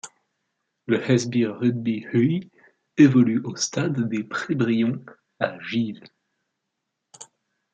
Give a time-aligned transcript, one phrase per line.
[0.87, 2.49] Le Hesby Rugby Huy
[2.97, 5.05] évolue au Stade des Pré Brions
[5.39, 6.01] à Gives.